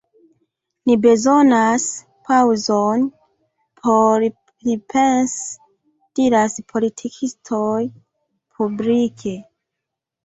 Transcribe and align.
Ni 0.85 0.93
bezonas 1.01 1.83
paŭzon 2.29 3.03
por 3.83 4.25
pripensi,— 4.47 5.45
diras 6.21 6.59
politikistoj 6.75 7.79
publike. 8.55 9.37